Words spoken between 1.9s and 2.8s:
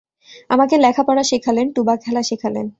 খেলা শেখালেন।